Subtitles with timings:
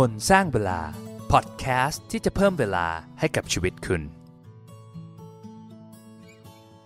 [0.00, 0.80] คนสร้างเวลา
[1.32, 2.86] พอดแคสต์ที่จะเพิ่มเวลา
[3.18, 4.02] ให้กับชีวิตคุณ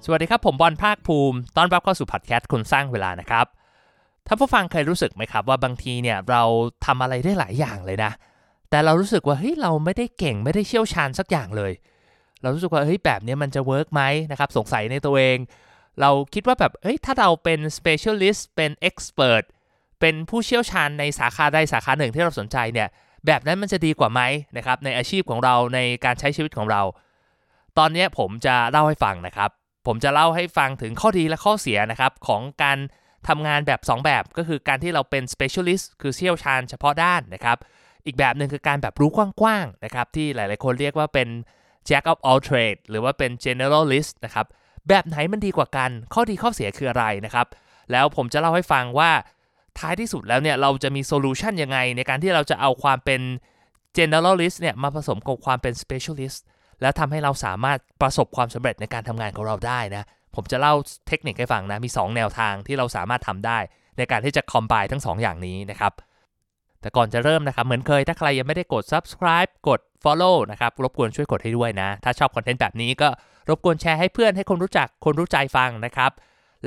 [0.04, 3.46] สวัสดีครับผมบอลภาคภูมิต้อนรับเข้าสู่พอดแคสต์คนสร้างเวลานะครับ
[4.27, 6.42] ถ้าผู้ฟังเคยรู้สึกไหมครับว่าบางทีเนี่ยเรา
[6.87, 8.13] ทำอะไรได้หลายอย่างเลยนะ
[8.71, 11.73] แต่เรารู้สึกว่าเฮ้ยเราไม่ได้เก่งไม่ได้เชี่ยวชาญสักอย่างเลย
[12.43, 15.38] เรารู้สึกว่าเฮ้ยแบบนี้มันจะ work ไหมนะครับสงสัยในตัวเอง
[16.01, 19.45] เราคิดว่าแบบเฮ้ยถ้าเราเป็น specialist เป็น expert
[20.01, 22.88] เป็นผู้เชี่ยวชาญในสาขาใดสาขาหนึ่งที่เราสนใจเนี่ย
[23.27, 24.20] แบบนั้นมันจะดีกว่าไหม
[24.56, 26.82] นะครับในอาชีพของเราในการใช้ชีวิตของเรา
[27.78, 29.50] ตอนนี้ผมจะเล่าให้ฟังนะครับ
[29.86, 32.78] ผมจะเล่าให้ฟังถึงข้อดีและข้อเสียนะครับของการ
[33.28, 37.58] ทำงานแบบ 2 แบบก็คือการที่เราเป็น specialist คือเชี่ยวชาญเฉพาะด้านนะครับ
[38.06, 41.28] อีกแบบหนึ่งคือการแบบรู้กว้างๆนะครับที่หลายๆคนเรียกว่าเป็น
[41.88, 44.47] jack of all trade หรือว่าเป็น generalist นะครับ
[44.88, 47.47] แบบไหนมันดีกว่ากัน ข้อดีข้อเสียคืออะไรนะครับ
[47.92, 49.10] แล้วผมจะเล่าให้ฟังว่า
[49.80, 53.20] ท้ายที่สุดแล้วเนี่ยเราจะมีโซลูชันยังไง ในการที่เราจะเอาความเป็น
[53.98, 56.38] generalist เนี่ยมาผสมกับความเป็น specialist
[56.83, 60.74] แล้วทำให้เราสามารถประสบความสำเร็จในการทำงานของเราได้นะ ผมจะเล่า
[61.08, 63.58] เทคนิคให้ฟังนะ มี 2 แนวทางที่เราสามารถทำได้
[63.98, 65.92] ในการที่จะ combine ทั้ง 2 อย่างนี้นะครับ
[66.80, 73.08] แต่ก่อนจะเริ่มนะครับ เหมือนเคยถ้าใครยังไม่ได้กด subscribe กด follow นะครับ รบกวนช่วยกดให้ด้วยนะ ถ้าชอบคอนเทนต์แบบนี้ก็
[73.48, 76.11] รบกวนแชร์ให้เพื่อนให้คนรู้จักคนรู้ใจฟังนะครับ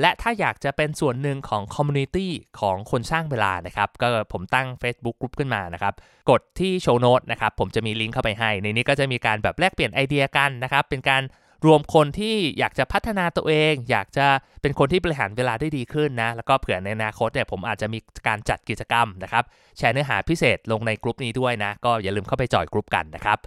[0.00, 5.94] และถ้าอยากจะเป็นส่วนหนึ่งของ community ของคนสร้างเวลานะครับ ก็ผมตั้ง Facebook กลุ่มขึ้นมานะครับ
[6.30, 11.22] กดที่ show note นะครับ ผมจะมีลิงก์เข้าไปให้ ในนี้ก็จะมีการแบบแลกเปลี่ยนไอเดียกันนะครับ เป็นการ
[11.66, 14.26] รวมคนที่อยากจะพัฒนาตัวเอง อยากจะ
[14.62, 19.44] เป็นคนที่บริหารเวลาได้ดีขึ้นนะ แล้วก็เผื่อในอนาคตเนี่ยผมอาจจะมีการจัดกิจกรรมนะครับ
[19.76, 23.38] แชร์เนื้อหาพิเศษลงในกลุ่มนี้ด้วยนะ ก็อย่าลืมเข้าไปจอยกลุ่มกันนะครับ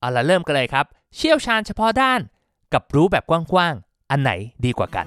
[0.00, 0.86] เอาละเริ่มกันเลยครับ
[1.16, 2.20] เชี่ยวชาญเฉพาะด้าน
[2.72, 4.30] กับรู้แบบกว้างๆ อันไหน
[4.64, 5.06] ดีกว่ากัน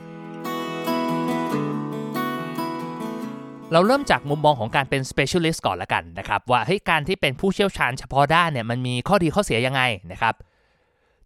[3.71, 9.81] เราเริ่มจากมุมมองของการเป็น specialist ก่อนละกันนะครับ ว่าเฮ้ยการที่เป็นผู้เชี่ยวชาญเฉพาะด้านเนี่ยมันมีข้อดีข้อเสียยังไง
[10.11, 10.33] นะครับ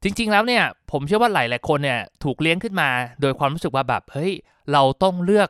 [0.04, 2.90] จริงๆแล้วเนี่ยผมเชื่อว่าหลายๆคนเนี่ยถูกเลี้ยงขึ้นมา
[3.22, 4.31] โดยความรู้สึกว่าแบบเฮ้ย
[4.72, 5.50] เราต้องเลือก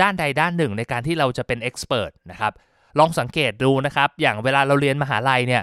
[0.00, 2.52] ด้านใดด้านหนึ่งในการที่เราจะเป็น expert นะครับ
[2.98, 5.62] ลองสังเกตดูนะครับ อย่างเวลาเราเรียนมหาลัยเนี่ย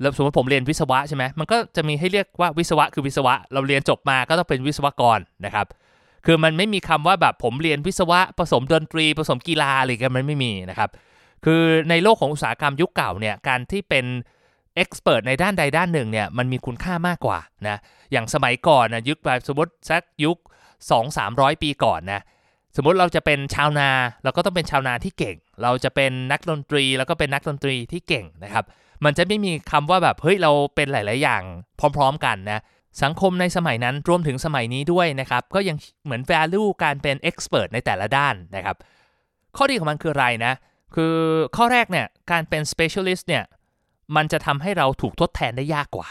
[0.00, 5.66] แล้วสมมติผมเรียนวิศวะใช่ไหมมันก็จะมีให้เรียกว่าวิศวะคือวิศวะ เราเรียนจบมาก็ต้องเป็นวิศวกรนะครับ
[6.26, 10.90] คือมันไม่มีคำว่าแบบผมเรียนวิศวะผสมดนตรีผสมกีฬาอะไรกันมันไม่มีนะครับ
[11.44, 14.06] คือในโลกของอุตสาหกรรมยุคเก่าเนี่ยการที่เป็น
[14.76, 17.38] เอ็กซ์เพรสในด้านใดด้านหนึ่งเนี่ยมันมีคุณค่ามากกว่า
[17.68, 17.78] นะ
[18.12, 20.36] อย่างสมัยก่อนนะยุคแบบสมมติสักยุค
[20.80, 22.22] 2 3 0 0 ปีก่อนนะ
[22.76, 23.90] สมมติเราจะเป็นชาวนา
[24.24, 28.64] เราก็ต้องเป็นชาวนาที่เก่ง เราจะเป็นนักดนตรีแล้วก็เป็นนักดนตรีที่เก่งนะครับ
[29.04, 31.42] มันจะไม่มีคำว่าแบบเฮ้ยเราเป็นหลาย ๆ อย่าง
[31.96, 32.62] พร้อม ๆ กันนะ
[33.02, 38.76] สังคมในสมัยนั้นรวมถึงสมัยนี้ด้วยนะครับ ก็ยังเหมือน value การเป็น expert ในแต่ละด้านนะครับ
[39.56, 40.54] ข้อดีของมันคืออะไรนะ
[40.94, 41.14] คือ
[41.56, 43.44] ข้อแรกเนี่ยการเป็น specialist เนี่ย
[44.16, 46.08] มันจะทำให้เราถูกทดแทนได้ยากกว่า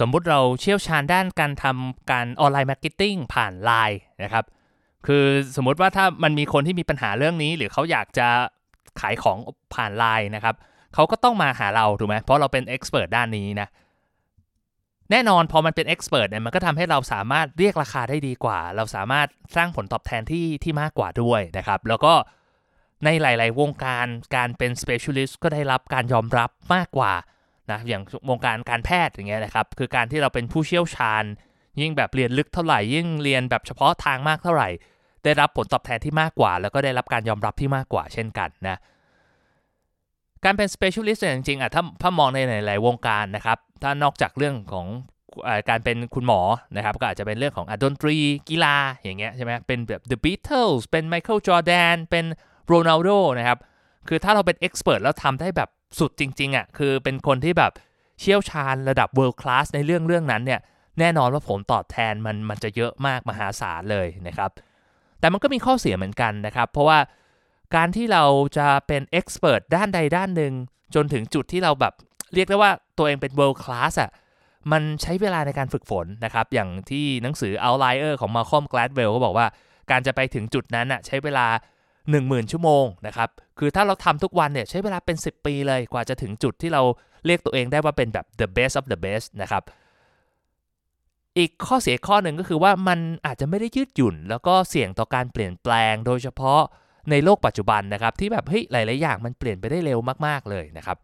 [0.00, 4.44] สมมุติเราเชี่ยวชาญด้านการทำการ online marketing ผ่านไลน์นะครับ
[5.06, 5.24] คือ
[5.56, 8.28] สมมุติว่าถ้ามันมีคนที่มีปัญหาเรื่องนี้ หรือเขาอยากจะ
[9.00, 9.38] ขายของ
[9.74, 10.54] ผ่านไลน์นะครับ
[10.94, 13.68] เขาก็ต้องมาหาเราถูกไหมเพราะเราเป็นเอ็กซ์เพรสด้านนี้นะ
[15.10, 22.14] แน่นอนพอมันเป็นเอ็กซ์เพรสเนี่ยมันก็ทำให้เราสามารถเรียกราคาได้ดีกว่า เราสามารถสร้างผลตอบแทนที่ที่มากกว่าด้วยนะครับ แล้วก็
[23.04, 24.06] ในหลาย ๆ วงการ
[24.36, 27.12] การเป็น specialist ก็ได้รับการยอมรับมากกว่า
[27.70, 31.24] นะอย่างวงการการแพทย์อย่างเงี้ยนะครับ คือการที่เราเป็นผู้เชี่ยวชาญ
[31.80, 34.68] ยิ่งแบบเรียนลึกเท่าไหร่ ยิ่งเรียนแบบเฉพาะทางมากเท่าไหร่
[35.24, 38.78] ได้รับผลตอบแทนที่มากกว่า แล้วก็ได้รับการยอมรับที่มากกว่าเช่นกันนะ
[40.44, 44.86] การเป็น specialist จริงๆอะถ้าถ้ามองในหลายๆวงการนะครับ ถ้านอกจากเรื่องของ
[45.68, 46.40] การเป็นคุณหมอ
[46.76, 48.16] นะครับ ก็อาจจะเป็นเรื่องของดนตรี
[48.48, 52.24] กีฬาอย่างเงี้ยใช่ไหมเป็นแบบ The Beatles เป็น Michael Jordan เป็น
[52.66, 53.08] โรนัลโด
[53.38, 53.58] นะครับ
[54.08, 57.72] คือถ้าเราเป็นเอ็กซ์เพรสแล้วทำได้แบบสุดจริงๆอะ่ะคือเป็นคนที่แบบ
[58.20, 60.60] เชี่ยวชาญระดับ world class ในเรื่องเรื่องนั้นเนี่ย
[60.98, 64.50] แน่นอนว่าผลตอบแทนมันมันจะเยอะมากมหาศาลเลยนะครับ
[65.20, 66.98] แต่มันก็มีข้อเสียเหมือนกันนะครับ เพราะว่า
[67.76, 68.24] การที่เรา
[68.58, 70.52] จะเป็นเอ็กซ์เพรสด้านใดด้านหนึ่ง
[70.94, 71.94] จนถึงจุดที่เราแบบ
[72.34, 74.10] เรียกได้ว่าตัวเองเป็น world class อะ่ะ
[74.72, 79.46] มันใช้เวลาในการฝึกฝนนะครับ อย่างที่หนังสือ Outlier ของ Malcolm Gladwell ก็บอกว่า
[79.90, 81.46] การจะไปถึงจุดนั้นอะใช้เวลา
[81.98, 83.28] 10,000 ชั่วโมงนะครับ
[83.58, 86.82] คือถ้าเราทำทุกวันเนี่ยใช้เวลาเป็น 10 ปีเลยกว่าจะถึงจุดที่เรา
[87.26, 89.62] เรียกตัวเองได้ว่าเป็นแบบ the best of the best นะครับ
[91.38, 96.60] อีกข้อเสียข้อหนึ่งก็คือว่ามันอาจจะไม่ได้ยืดหยุ่น แล้วก็เสี่ยงต่อการเปลี่ยนแปลง โดยเฉพาะ
[97.10, 100.96] ในโลกปัจจุบันนะครับ ที่แบบเฮ้ยหลาย ๆ อย่างมันเปลี่ยนไปได้เร็วมาก ๆ เลยนะครับ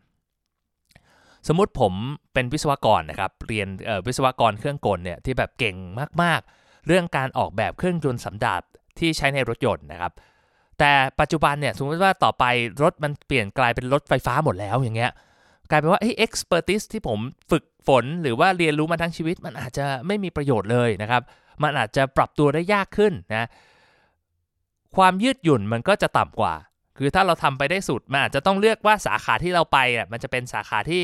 [1.48, 1.92] สมมติผม
[2.34, 3.68] เป็นวิศวกรนะครับเรียน
[4.06, 5.76] วิศวกรเครื่องกลเนี่ยที่แบบเก่ง
[6.22, 8.62] มาก ๆ เรื่องการออกแบบเครื่องยนต์สำดับ
[8.98, 10.12] ที่ใช้ในรถยนต์นะครับ
[10.78, 12.44] แต่ปัจจุบันเนี่ยสมมติว่าต่อไป
[12.82, 15.12] รถมันเปลี่ยนกลายเป็นรถไฟฟ้าหมดแล้วอย่างเงี้ย
[15.70, 17.18] กลายเป็นว่าเอ้ expertise ที่ผม
[17.50, 21.22] ฝึกฝนหรือว่าเรียนรู้มาทั้งชีวิต มันอาจจะไม่มีประโยชน์เลยนะครับ
[21.62, 23.48] มันอาจจะปรับตัวได้ยากขึ้นนะ
[24.96, 26.54] ความยืดหยุ่นมันก็จะต่ำกว่า
[26.98, 31.02] คือถ้าเราทำไปได้สุด มันอาจจะต้องเลือกว่าสาขาที่เราไปอะมันจะเป็นสาขาที่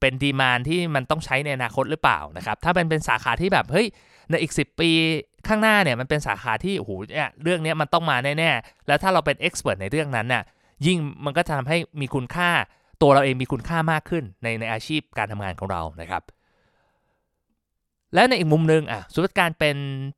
[0.00, 3.86] เป็นดีมานที่มันต้องใช้ในอนาคตหรือเปล่านะครับ ถ้าเป็นเป็นสาขาที่แบบเฮ้ย
[4.30, 4.90] ในอีก 10 ปี
[5.48, 10.42] ข้างหน้าเนี่ยมันเป็นสาขาที่โอ้โหเนี่ยเรื่องนี้มันต้องมาแน่ๆ แล้วถ้าเราเป็นเอ็กซ์เพรสในเรื่องนั้นน่ะ
[10.86, 12.50] ยิ่งมันก็จะทำให้มีคุณค่า
[13.02, 16.22] ตัวเราเองมีคุณค่ามากขึ้นในในอาชีพการทำงานของเรานะครับ
[18.14, 19.76] และในอีกมุมหนึ่งอะสมมติการเป็น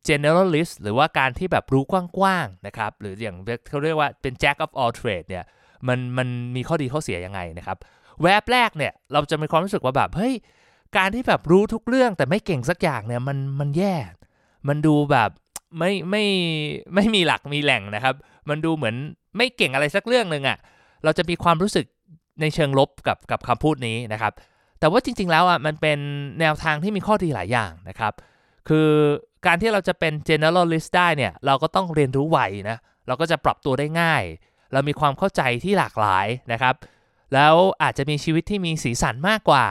[0.09, 1.85] generalist หรือว่าการที่แบบรู้
[2.19, 3.37] กว้างๆนะครับ หรืออย่าง
[3.69, 5.45] เขาเรียกว่าเป็น jack of all trade เนี่ย
[5.89, 7.79] มันมันมีข้อดีข้อเสียยังไงนะครับ
[8.23, 10.35] แวบแรกเนี่ยเราจะมีความรู้สึกว่าแบบเฮ้ย
[10.97, 13.95] การที่แบบรู้ทุกเรื่องแต่ไม่เก่งสักอย่างเนี่ยมันมันแย่
[14.69, 15.31] มันดูแบบ
[15.79, 16.25] ไม่ไม่
[16.95, 18.15] ไม่มีหลักมีแหล่งนะครับ
[18.49, 18.95] มันดูเหมือน
[19.37, 20.59] ไม่เก่งอะไรสักเรื่องหนึ่งอะ่ะ
[21.05, 21.87] เราจะมีความรู้สึก
[22.41, 24.33] ในเชิงลบกับกับคำพูดนี้นะครับ
[24.81, 25.99] แต่ว่าจริง ๆ แล้วอะมันเป็น
[26.41, 28.13] แนวทางที่มีข้อดีหลายอย่างนะครับ
[28.69, 28.91] คือ
[29.47, 32.39] การที่เราจะเป็น generalist ได้เนี่ย เราก็ต้องเรียนรู้ไว
[32.71, 34.23] นะ เราก็จะปรับตัวได้ง่าย
[34.73, 36.75] เรามีความเข้าใจที่หลากหลายนะครับ
[37.35, 39.65] แล้วอาจจะมีชีวิตที่มีสีสันมากกว่า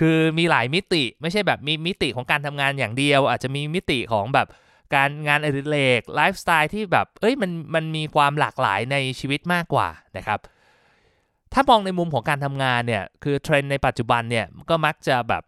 [0.00, 4.46] คือมีหลายมิติ ไม่ใช่แบบมีมิติของการทำงานอย่างเดียว อาจจะมีมิติของแบบ
[4.94, 10.40] การงานอดิเรกไลฟ์สไตล์ที่แบบ เอ้ยมันมันมีความหลากหลายในชีวิตมากกว่านะครับ
[11.54, 15.42] ถ้ามองในมุมของการทำงานเนี่ยคือเทรนด์ในปัจจุบันเนี่ยก็มักจะแบบ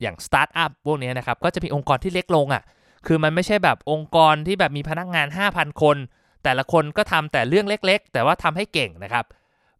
[0.00, 2.62] อย่างสตาร์ทอัพพวกนี้นะครับก็จะมีองค์กรที่เล็กลงอะ่ะ
[3.06, 5.96] คือมันไม่ใช่แบบองค์กรที่แบบมีพนักงาน 5,000 คน
[6.44, 9.24] แต่ละคนก็ทำแต่เรื่องเล็ก ๆ แต่ว่าทำให้เก่งนะครับ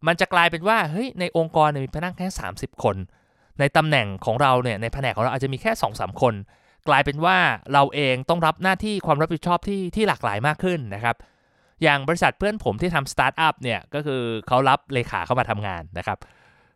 [0.07, 2.95] มันจะกลายเป็นว่าเฮ้ยในองค์กรมีพนักงานแค่ 30 คน
[3.59, 6.33] ในตำแหน่งของเราเนี่ยในแผนกของเราอาจจะมีแค่2อสคน
[6.87, 7.37] กลายเป็นว่า
[7.73, 11.15] เราเองต้องรับหน้าที่ความรับผิดชอบที่ที่หลากหลายมากขึ้นนะครับ
[11.83, 16.17] อย่างบริษัทเพื่อนผมที่ทำสตาร์ทอัพเนี่ยก็คือเขารับเลขาเข้ามาทำงานนะครับ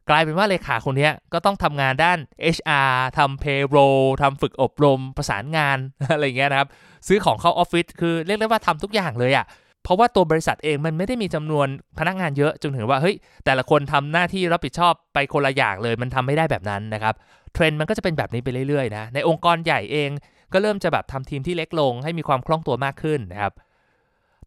[0.09, 2.17] กลายเป็นว่าเลขาคนนี้ก็ต้องทำงานด้าน
[2.55, 5.77] HR ทำ payroll ทำฝึกอบรม ประสานงาน
[6.13, 6.69] อะไรเงี้ยนะครับ
[7.07, 9.45] ซื้อของเข้าออฟฟิศคือเรียกได้ว่าทำทุกอย่างเลยอะ่ะ
[9.83, 11.67] เพราะว่าตัวบริษัทเองมันไม่ได้มีจำนวน
[11.99, 13.15] พนักงานเยอะจนถึงว่าเฮ้ย
[13.45, 17.15] แต่ละคนทำหน้าที่รับผิดชอบไปคนละอย่างเลยมันทำไม่ได้แบบนั้นนะครับ
[17.53, 20.09] เทรนด์มันก็จะเป็นแบบนี้ไปเรื่อยๆนะในองค์กรใหญ่เอง
[20.53, 23.53] ก็เริ่มจะแบบทำทีมที่เล็กลงให้มีความคล่องตัวมากขึ้นนะครับ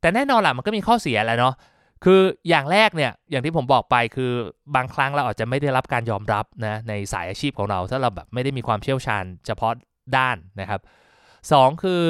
[0.00, 1.54] แต่แน่นอนแหละมันก็มีข้อเสียแหละเนาะ
[2.04, 4.32] คืออย่างแรกเนี่ยอย่างที่ผมบอกไปคือ
[4.74, 9.72] บางครั้งเราอาจจะไม่ได้รับการยอมรับนะในสายอาชีพของเรา ถ้าเราแบบไม่ได้มีความเชี่ยวชาญเฉพาะ
[10.16, 10.80] ด้านนะครับ
[11.32, 12.02] 2 คือ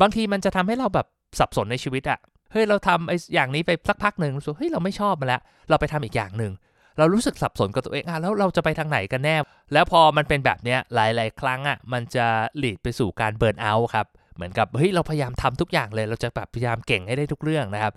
[0.00, 1.06] บางทีมันจะทำให้เราแบบ
[1.38, 2.18] สับสนในชีวิตอะ
[2.52, 6.52] เฮ้ยเราทำไอ้อย่างนี้ไปสักพักหนึ่งรู้สึกเฮ้ยเราไม่ชอบมันแล้ว เราไปทำอีกอย่างหนึ่ง
[6.98, 9.36] เรารู้สึกสับสนกับตัวเองอะแล้วเราจะไปทางไหนกันแน่
[9.72, 12.26] แล้วพอมันเป็นแบบเนี้ยหลาย ๆ ครั้งอะมันจะ
[12.58, 14.06] lead ไปสู่การ burnout ครับ
[14.38, 17.92] เหมือนกับเฮ้ยเราพยายามทำทุกอย่างเลย เราจะแบบพยายามเก่งให้ได้ทุกเรื่องนะครับ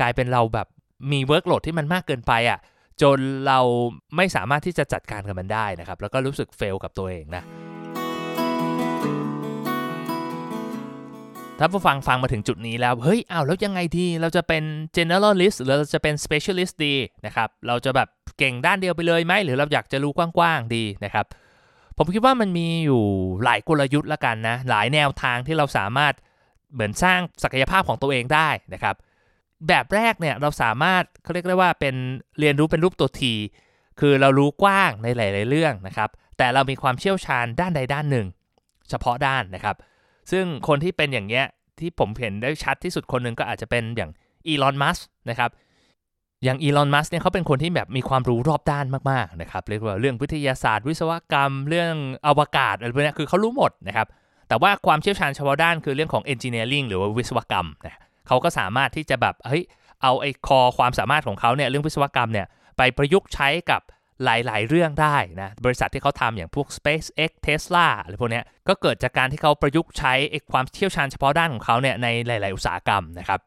[0.00, 0.66] กลายเป็นเราแบบ
[1.12, 2.58] มี workload ที่มันมากเกินไปอะ
[3.02, 3.58] จนเรา
[4.16, 7.42] ไม่สามารถที่จะจัดการกับมันได้นะครับ แล้วก็รู้สึกเฟลกับตัวเองนะ
[11.58, 14.64] ถ้าผู้ฟังฟังมาถึงจุดนี้แล้ว เฮ้ยอ้าวแล้วยังไงดี เราจะเป็น
[14.96, 16.94] generalist หรือเราจะเป็น specialist ดี
[17.26, 18.08] นะครับ เราจะแบบ
[18.38, 21.26] เก่งด้านเดียวไปเลยไหม หรือเราอยากจะรู้กว้างๆดีนะครับ
[21.98, 23.02] ผมคิดว่ามันมีอยู่
[23.44, 26.14] หลายกลยุทธ์ละกันนะ หลายแนวทางที่เราสามารถ
[26.72, 28.96] เหมือนสร้างศักยภาพของตัวเองได้นะครับ
[29.68, 31.94] แบบแรกเนี่ยเราสามารถเขาเรียกได้ว่าเป็น
[32.38, 33.34] เรียนรู้เป็นรูปตัวที
[34.00, 38.26] คือเรารู้กว้างในหลาย ๆ เรื่องนะครับ แต่เรามีความเชี่ยวชาญด้านใดด้านหนึ่ง
[38.90, 39.76] เฉพาะด้านนะครับ
[40.30, 41.46] ซึ่งคนที่เป็นอย่างเงี้ย
[41.78, 44.10] ที่ผมเห็นได้ชัดที่สุดคนหนึ่งก็อาจจะเป็นอย่าง
[44.46, 44.98] อีลอน มัส
[45.30, 45.50] นะครับ
[46.44, 51.94] อย่างอีลอนมัสเนี่ยเขาเป็นคนที่แบบมีความรู้รอบด้านมากๆนะครับเรียกว่าเรื่องวิทยาศาสตร์ วิศวกรรม เรื่อง
[52.26, 54.06] อวกาศอะไรพวกนี้คือเขารู้หมดนะครับ
[54.48, 59.64] แต่ว่าความเชี่ยวชาญเฉพาะด้านคือเรื่องของเอนจิเนียริงหรือว่าวิศวกรรมนะเขาก็สามารถที่จะแบบเฮ้ย
[60.02, 63.82] เอาไอ้คอความสามารถของเขาเนี่ยเรื่องวิศวกรรมเนี่ยไปประยุกต์ใช้กับ
[64.24, 70.14] หลาย ๆ เรื่องได้นะบริษัทที่เขาทำอย่างพวก SpaceX Tesla อะไรพวกนี้ก็เกิดจากการที่เขาประยุกต์ใช้
[70.52, 73.40] ความเชี่ยวชาญเฉพาะด้านของเขาเนี่ยในหลาย ๆ อุตสาหกรรมนะครับ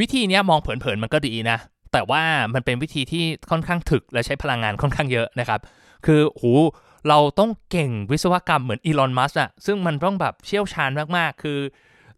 [0.00, 1.58] วิธีนี้มองเผินๆมันก็ดีนะ
[1.92, 2.22] แต่ว่า
[2.54, 5.60] มันเป็นวิธีที่ค่อนข้างถึกและใช้พลังงานค่อนข้างเยอะนะครับ
[6.06, 6.52] คือหู
[7.08, 11.58] เราต้องเก่งวิศวกรรมเหมือนอีลอน มัสก์อะซึ่งมันต้องแบบเชี่ยวชาญมากๆ คือ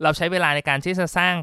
[0.02, 1.34] เราใช้เวลาในการที่จะสร้าง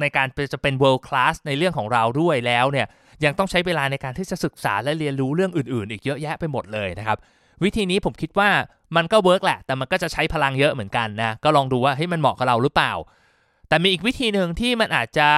[0.00, 2.86] ในการจะเป็น world class ในเรื่องของเราด้วยแล้วเนี่ย
[3.24, 7.18] ยังต้องใช้เวลาในการที่จะศึกษาและเรียนรู้เรื่องอื่นๆ อีกเยอะแยะไปหมดเลยนะครับ
[7.64, 8.50] วิธีนี้ผมคิดว่า
[8.96, 12.92] มันก็เวิร์กแหละ แต่มันก็จะใช้พลังเยอะเหมือนกันนะ ก็ลองดูว่าให้มันเหมาะกับเราหรือเปล่า
[13.68, 15.28] แต่มีอีกวิธีหนึ่งที่มันอาจจะ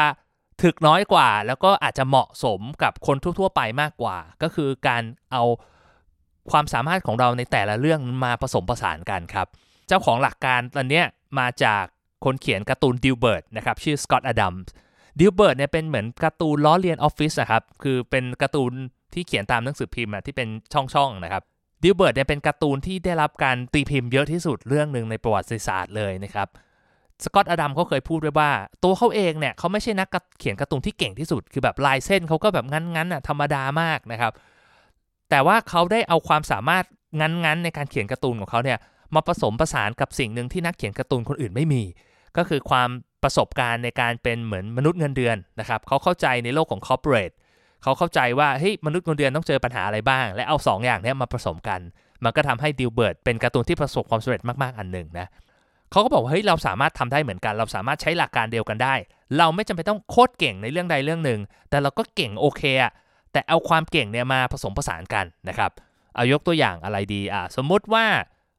[0.62, 5.02] ถึกน้อยกว่า แล้วก็อาจจะเหมาะสมกับคนทั่ว ๆ ไปมากกว่า ก็คือการ
[5.32, 5.42] เอา
[6.50, 9.46] ความสามารถของเราในแต่ละเรื่องมาผสมผสานกันครับ
[9.88, 11.02] เจ้าของหลักการตอนนี้
[11.38, 11.84] มาจาก
[12.24, 14.62] คนเขียนการ์ตูนดิวเบิร์ตนะครับชื่อสกอตต์อดัมส์
[15.20, 18.72] ดิวเบิร์ตเนี่ยเป็นเหมือนการ์ตูนล้อเลียนออฟฟิศอะครับคือเป็นการ์ตูน
[19.14, 21.42] ที่เขียนตามหนังสือพิมพ์ที่เป็นช่องๆนะครับ
[21.82, 26.48] ดิวเบิร์ตเนี่ยเป็นการ์ตูนที่ได้รับการตีพิมพ์เยอะที่สุดเรื่องหนึ่งในประวัติศาสตร์เลยนะครับ
[27.24, 28.50] สกอตอดัมเขาเคยพูดไว้ว่า
[28.84, 34.32] ตัวเขาเองเนี่ยเขาไม่ใช่นักเขียนการ์ตูนที่เก่งที่สุด คือแบบลายเส้นเขาก็แบบงั้นๆอะธรรมดามากนะครับ
[35.30, 36.84] แต่ว่าเขาได้เอาความสามารถ
[37.20, 38.78] งั้นๆในการเขียนการ์ตูนของเขาเนี่ย
[39.14, 41.82] มาผสมผสานกับสิ่งหนึ่งที่นักเขียนการ์ตูนคนอื่นไม่มี
[42.36, 42.88] ก็คือความ
[43.22, 47.30] ประสบการณ์ในการเป็นเหมือนมนุษย์เงินเดือนนะครับเขาเข้าใจในโลกของ corporate
[47.82, 51.80] เขาเข้าใจว่าเฮ้ยมนุษย์เงินเดือนต้องเจอปัญหาอะไรบ้าง และเอา2 อย่างนี้มาผสมกัน
[52.24, 55.26] มันก็ทำให้ดิวเบิร์ตเป็นการ์ตูนที่ประสบความสำเร็จมากๆอันหนึ่งนะ
[55.92, 58.94] เขาก็บอกว่าเฮ้ยเราสามารถทำได้เหมือนกัน เราสามารถใช้หลักการเดียวกันได้
[59.38, 62.92] เราไม่จำเป็นต้องโคตรเก่งในเรื่องใดเรื่องหนึ่ง แต่เราก็เก่งโอเคอะ
[63.32, 65.70] แต่เอาความเก่งเนี่ยมาผสมผสานกันนะครับ
[66.14, 68.06] เอายกตัวอย่างอะไรดีอ่าสมมุติว่า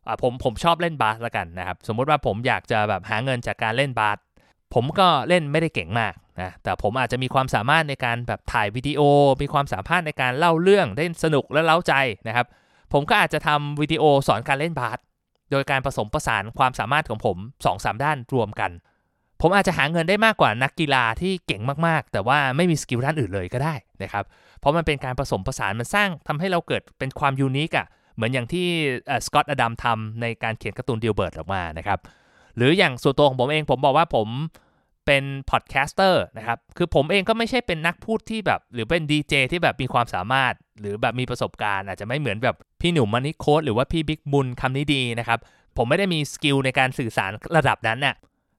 [0.07, 4.17] อ่าผมผมชอบเล่นบาสละกันนะครับ สมมุติว่าผมอยากจะแบบหาเงินจากการเล่นบาส
[4.73, 9.01] ผมก็เล่นไม่ได้เก่งมากนะแต่ผมอาจจะมีความสามารถในการแบบถ่ายวิดีโอ
[9.41, 11.93] มีความสามารถในการเล่าเรื่องได้สนุกและเล้าใจ
[12.27, 12.47] นะครับ
[12.93, 14.97] ผมก็อาจจะทำวิดีโอสอนการเล่นบาส
[15.51, 17.37] โดยการผสมผสานความสามารถของผม
[17.69, 18.71] 2-3ด้านรวมกัน
[19.41, 24.25] ผมอาจจะหาเงินได้มากกว่านักกีฬาที่เก่งมากๆ แต่ว่าไม่มี skill ด้านอื่นเลยก็ได้นะครับ
[24.59, 28.67] เพราะมันเป็นการผสมผสานมันสร้างทำให้เราเกิดเป็นความ unique อะเหมือนอย่างที่
[29.25, 31.99] สกอตอดัมทำในการเขียนการ์ตูนดิวเบิร์ตออกมานะครับ
[32.55, 34.27] หรืออย่างส่วนตัวของผมเองผมบอกว่าผม
[35.05, 45.39] เป็น podcaster นะครับ คือผมเองก็ไม่ใช่เป็นนักพูดที่แบบ หรือเป็นดีเจที่แบบมีความสามารถ หรือแบบมีประสบการณ์ อาจจะไม่เหมือนแบบพี่หนุ่ม Money Coach หรือว่าพี่บิ๊กบุญคำนี้ดีนะครับ
[45.77, 48.15] ผมไม่ได้มี skill ในการสื่อสารระดับนั้นน่ะ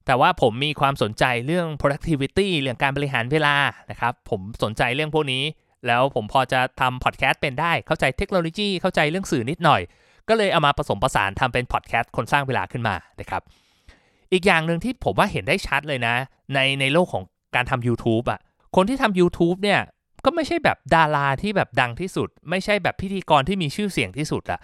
[0.07, 3.55] แต่ว่าผมมีความสนใจเรื่อง productivity เรื่องการบริหารเวลา
[3.91, 5.43] นะครับ ผมสนใจเรื่องพวกนี้
[5.87, 9.83] แล้วผมพอจะทำพอดแคสต์เป็นได้ เข้าใจเทคโนโลยี เข้าใจเรื่องสื่อนิดหน่อย
[10.29, 13.43] ก็เลยเอามาผสมผสานทำเป็นพอดแคสต์คนสร้างเวลาขึ้นมานะครับ
[14.35, 16.15] อีกอย่างหนึ่งที่ผมว่าเห็นได้ชัดเลยนะ
[16.55, 17.25] ในในโลกของ
[17.55, 18.41] การทำ YouTube อะ่ะ
[18.77, 19.81] คนที่ทำ YouTube เนี่ย
[20.25, 24.61] ก็ไม่ใช่แบบดาราที่แบบดังที่สุด ไม่ใช่แบบพิธีกรที่มีชื่อเสียงที่สุดอะ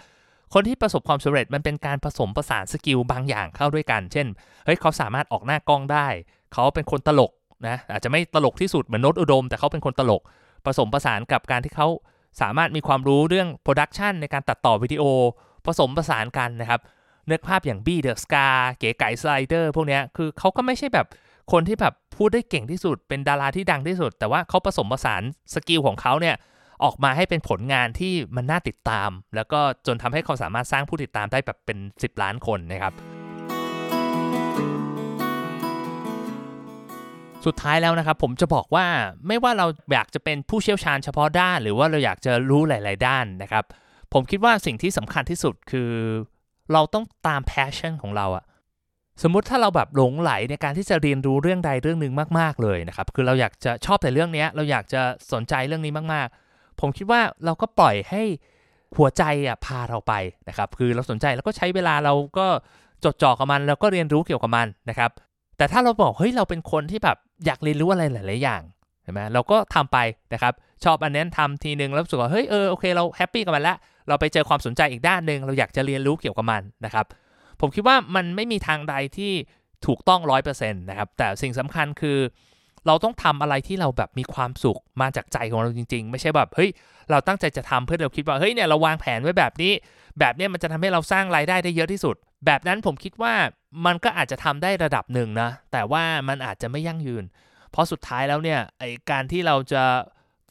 [0.53, 4.27] คนที่ประสบความสำเร็จมันเป็นการผสมผสาน skill บางอย่างเข้าด้วยกัน เช่น
[4.65, 6.07] เฮ้ยเขาสามารถออกหน้ากล้องได้
[6.53, 7.31] เขาเป็นคนตลก
[7.67, 10.21] นะ อาจจะไม่ตลกที่สุดเหมือนโนตอุดม แต่เขาเป็นคนตลก
[10.65, 11.87] ผสมผสานกับการที่เขา
[12.41, 15.03] สามารถมีความรู้เรื่อง production ในการตัดต่อวิดีโอ
[15.65, 16.81] ผสมผสานกันนะครับ
[17.31, 18.47] นึกภาพอย่างบี้เดอะสกา
[18.79, 21.07] เก๋ไก่สไลเดอร์พวกนี้คือเขาก็ไม่ใช่แบบ
[21.51, 25.23] คนที่แบบพูดได้เก่งที่สุด เป็นดาราที่ดังที่สุด แต่ว่าเขาผสมผสาน
[25.53, 26.35] skill ของเขาเนี่ย
[26.83, 32.93] ออกมาให้เป็นผลงานที่มันน่าติดตาม แล้วก็จนทำให้เขาสามารถสร้างผู้ติดตามได้แบบเป็น 10 ล้านคนนะครับ
[37.45, 38.85] สุดท้ายแล้วนะครับ ผมจะบอกว่า
[39.27, 43.63] ไม่ว่าเราอยากจะเป็นผู้เชี่ยวชาญเฉพาะด้าน หรือว่าเราอยากจะรู้หลาย ๆ ด้านนะครับ
[44.13, 45.91] ผมคิดว่าสิ่งที่สำคัญที่สุดคือ
[46.73, 48.43] เราต้องตาม passion ของเราอะ
[49.23, 55.01] สมมุติถ้าเราแบบหลงไหลในการที่จะเรียนรู้เรื่องใดเรื่องหนึ่งมากๆเลยนะครับ คือเราอยากจะชอบแต่เรื่องนี้เราอยากจะ
[55.33, 58.23] สนใจเรื่องนี้มากๆ ผมคิดว่าเราก็ปล่อยให้
[58.97, 60.13] หัวใจอะพาเราไป
[60.49, 62.47] นะครับ คือเราสนใจแล้วก็ใช้เวลาเราก็
[63.03, 65.11] จดจ่อกับมันแล้วก็เรียนรู้เกี่ยวกับมันนะครับ
[65.57, 68.61] แต่ถ้าเราบอกเฮ้ยเราเป็นคนที่แบบอยากเรียนรู้อะไรหลาย ๆ อย่าง
[69.03, 69.97] เห็นไหมเราก็ทำไป
[70.33, 73.77] นะครับ ชอบอันนั้นทำทีนึงแล้วรู้สึกว่าเฮ้ยเออโอเคเราแฮปปี้กับมันแล้ว
[74.07, 77.05] เราไปเจอความสนใจอีกด้านหนึ่งเราอยากจะเรียนรู้เกี่ยวกับมันนะครับ
[77.61, 79.33] ผมคิดว่ามันไม่มีทางใดที่
[79.87, 82.17] ถูกต้องร้อยเปอร์เซ็นต์นะครับ แต่สิ่งสำคัญคือ
[82.87, 86.69] เราต้องทำอะไรที่เราแบบมีความสุขมาจากใจของเราจริง ๆ ไม่ใช่แบบเฮ้ย
[87.11, 89.73] เราตั้งใจจะทำเพื่อเราคิดว่าเฮ้ยเนี่ยเราวางแผนไว้แบบนี้
[90.19, 92.15] แบบนี้มันจะทำให้เราสร้างรายได้ได้เยอะที่สุด
[92.45, 93.33] แบบนั้นผมคิดว่า
[93.85, 97.23] มันก็อาจจะทำได้ระดับหนึ่งนะแต่ว่ามันอาจจะไม่ยั่งยืน
[97.71, 99.83] เพราะสุดท้ายแล้วเนี่ยไอการที่เราจะ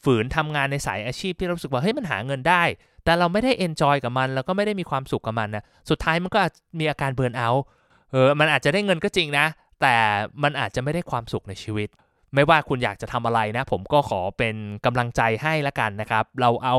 [0.03, 2.63] ฝืนทำงานในสายอาชีพที่เราสึกว่าเฮ้ยมันหาเงินได้
[3.03, 6.39] แต่เราไม่ได้ enjoy กับมัน แล้วก็ไม่ได้มีความสุขกับมันนะสุดท้ายมันก็
[6.79, 7.63] มีอาการ burnout
[8.11, 9.45] เออมันอาจจะได้เงินก็จริงนะ
[9.81, 9.95] แต่
[10.43, 11.89] มันอาจจะไม่ได้ความสุขในชีวิต
[12.35, 14.55] ไม่ว่าคุณอยากจะทำอะไรนะ ผมก็ขอเป็น
[14.85, 16.77] กำลังใจให้ละกันนะครับ เราเอา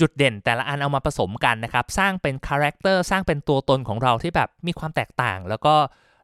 [0.00, 5.74] จุดเด่นแต่ละอันเอามาผสมกันนะครับ สร้างเป็น character สร้างเป็นตัวตนของเราที่แบบมีความแตกต่าง แล้วก็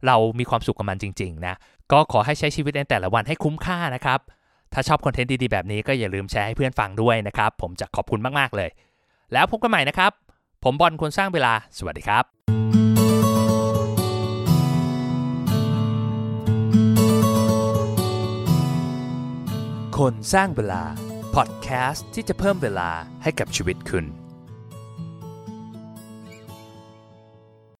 [0.06, 1.54] เรามีความสุขกับมันจริง ๆ นะ
[1.92, 4.20] ก็ขอให้ใช้ชีวิตในแต่ละวันให้คุ้มค่านะครับ
[4.72, 8.70] ถ้าชอบคอนเทนต์ดีๆ แบบนี้ก็อย่าลืมแชร์ให้เพื่อนฟังด้วยนะครับ ผมจะขอบคุณมาก ๆ เลย
[9.32, 10.12] แล้วพบกันใหม่นะครับ
[10.64, 12.24] ผมบอลคนสร้างเวลา สวัสดีครับ
[19.98, 20.82] คนสร้างเวลา
[21.34, 22.90] พอดแคสต์ที่จะเพิ่มเวลา
[23.22, 24.06] ให้กับชีวิตคุณ